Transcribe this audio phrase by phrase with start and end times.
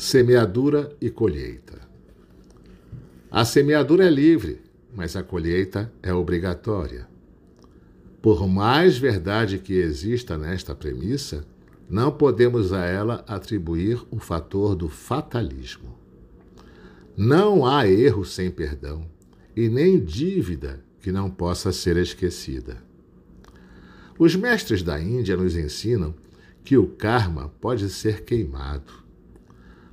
[0.00, 1.80] Semeadura e colheita.
[3.28, 4.62] A semeadura é livre,
[4.94, 7.08] mas a colheita é obrigatória.
[8.22, 11.44] Por mais verdade que exista nesta premissa,
[11.90, 15.98] não podemos a ela atribuir o fator do fatalismo.
[17.16, 19.04] Não há erro sem perdão
[19.56, 22.76] e nem dívida que não possa ser esquecida.
[24.16, 26.14] Os mestres da Índia nos ensinam
[26.62, 29.07] que o karma pode ser queimado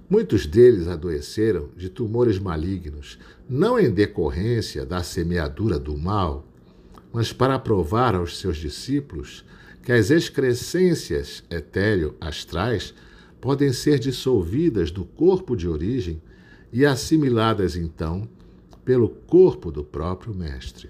[0.07, 3.17] Muitos deles adoeceram de tumores malignos,
[3.49, 6.45] não em decorrência da semeadura do mal,
[7.11, 9.43] mas para provar aos seus discípulos
[9.81, 12.93] que as excrescências etéreo-astrais
[13.41, 16.21] podem ser dissolvidas do corpo de origem
[16.71, 18.27] e assimiladas então
[18.83, 20.89] pelo corpo do próprio Mestre.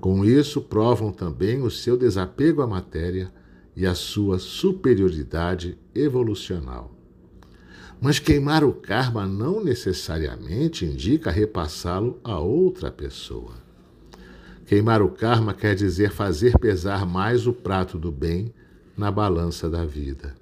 [0.00, 3.32] Com isso, provam também o seu desapego à matéria
[3.76, 6.99] e a sua superioridade evolucional.
[8.00, 13.54] Mas queimar o karma não necessariamente indica repassá-lo a outra pessoa.
[14.64, 18.54] Queimar o karma quer dizer fazer pesar mais o prato do bem
[18.96, 20.34] na balança da vida.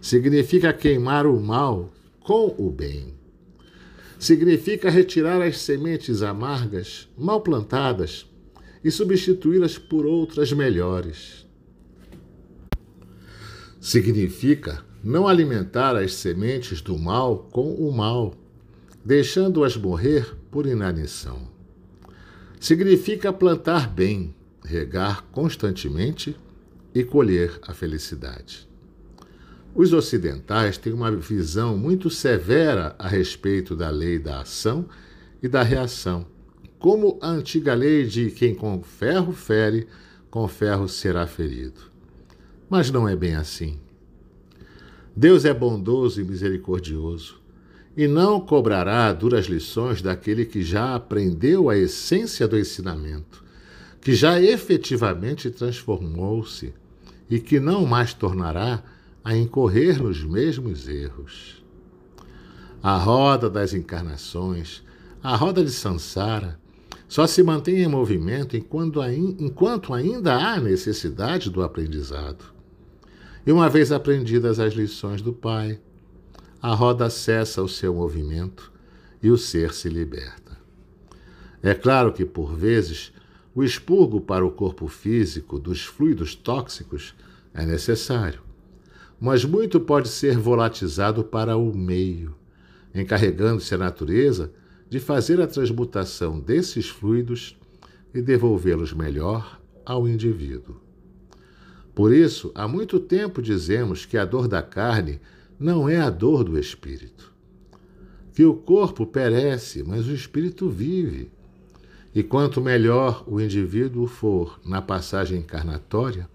[0.00, 3.14] Significa queimar o mal com o bem.
[4.16, 8.24] Significa retirar as sementes amargas, mal plantadas,
[8.84, 11.47] e substituí-las por outras melhores.
[13.80, 18.34] Significa não alimentar as sementes do mal com o mal,
[19.04, 21.48] deixando-as morrer por inanição.
[22.58, 24.34] Significa plantar bem,
[24.64, 26.36] regar constantemente
[26.92, 28.68] e colher a felicidade.
[29.74, 34.88] Os ocidentais têm uma visão muito severa a respeito da lei da ação
[35.40, 36.26] e da reação,
[36.80, 39.86] como a antiga lei de quem com ferro fere,
[40.30, 41.97] com ferro será ferido.
[42.68, 43.78] Mas não é bem assim.
[45.16, 47.40] Deus é bondoso e misericordioso
[47.98, 53.42] e não cobrará duras lições daquele que já aprendeu a essência do ensinamento,
[54.00, 56.72] que já efetivamente transformou-se
[57.28, 58.84] e que não mais tornará
[59.24, 61.60] a incorrer nos mesmos erros.
[62.80, 64.84] A roda das encarnações,
[65.20, 66.56] a roda de Sansara,
[67.08, 69.02] só se mantém em movimento enquanto,
[69.92, 72.57] ainda há necessidade do aprendizado.
[73.48, 75.80] E uma vez aprendidas as lições do Pai,
[76.60, 78.70] a roda cessa o seu movimento
[79.22, 80.58] e o ser se liberta.
[81.62, 83.10] É claro que, por vezes,
[83.54, 87.14] o expurgo para o corpo físico dos fluidos tóxicos
[87.54, 88.42] é necessário,
[89.18, 92.34] mas muito pode ser volatizado para o meio,
[92.94, 94.52] encarregando-se a natureza
[94.90, 97.58] de fazer a transmutação desses fluidos
[98.12, 100.87] e devolvê-los melhor ao indivíduo.
[101.98, 105.20] Por isso, há muito tempo dizemos que a dor da carne
[105.58, 107.34] não é a dor do espírito.
[108.32, 111.28] Que o corpo perece, mas o espírito vive.
[112.14, 116.30] E quanto melhor o indivíduo for na passagem encarnatória,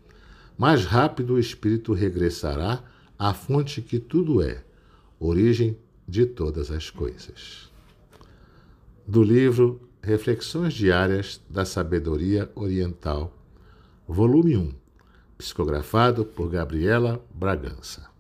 [0.57, 2.83] mais rápido o espírito regressará
[3.17, 4.65] à fonte que tudo é,
[5.17, 7.71] origem de todas as coisas.
[9.07, 13.33] Do livro Reflexões Diárias da Sabedoria Oriental,
[14.05, 14.82] volume 1
[15.43, 18.12] psicografado por Gabriela Bragança.